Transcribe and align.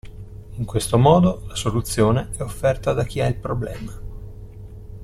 In 0.57 0.65
questo 0.65 0.97
modo 0.97 1.43
la 1.47 1.53
soluzione 1.53 2.29
è 2.35 2.41
offerta 2.41 2.91
da 2.93 3.03
chi 3.03 3.21
ha 3.21 3.27
il 3.27 3.35
problema. 3.35 3.99